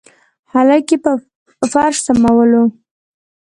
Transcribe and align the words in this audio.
هلک 0.51 0.87
يې 0.93 0.97
په 1.03 1.11
فرش 1.71 1.97
سملوه. 2.05 2.63